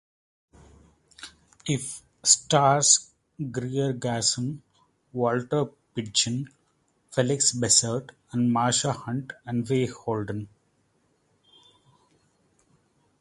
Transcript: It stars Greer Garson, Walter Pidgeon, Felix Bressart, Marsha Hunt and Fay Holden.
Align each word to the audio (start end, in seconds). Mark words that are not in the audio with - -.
It 1.67 2.01
stars 2.23 3.11
Greer 3.51 3.93
Garson, 3.93 4.63
Walter 5.13 5.65
Pidgeon, 5.93 6.49
Felix 7.11 7.51
Bressart, 7.51 8.09
Marsha 8.33 8.93
Hunt 8.95 9.33
and 9.45 9.67
Fay 9.67 9.85
Holden. 9.85 10.47